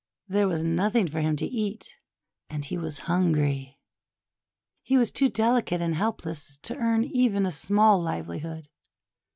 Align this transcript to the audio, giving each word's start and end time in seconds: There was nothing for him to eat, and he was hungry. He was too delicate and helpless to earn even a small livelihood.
There 0.27 0.47
was 0.47 0.63
nothing 0.63 1.07
for 1.07 1.21
him 1.21 1.35
to 1.35 1.45
eat, 1.45 1.93
and 2.49 2.65
he 2.65 2.75
was 2.75 3.01
hungry. 3.05 3.77
He 4.81 4.97
was 4.97 5.11
too 5.11 5.29
delicate 5.29 5.79
and 5.79 5.93
helpless 5.93 6.57
to 6.63 6.75
earn 6.75 7.03
even 7.03 7.45
a 7.45 7.51
small 7.51 8.01
livelihood. 8.01 8.67